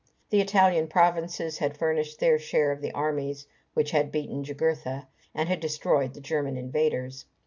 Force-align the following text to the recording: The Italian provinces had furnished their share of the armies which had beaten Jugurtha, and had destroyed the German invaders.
The 0.31 0.41
Italian 0.41 0.87
provinces 0.87 1.59
had 1.59 1.77
furnished 1.77 2.19
their 2.19 2.39
share 2.39 2.71
of 2.71 2.81
the 2.81 2.91
armies 2.91 3.45
which 3.75 3.91
had 3.91 4.11
beaten 4.11 4.43
Jugurtha, 4.43 5.07
and 5.35 5.47
had 5.47 5.59
destroyed 5.59 6.15
the 6.15 6.21
German 6.21 6.57
invaders. 6.57 7.25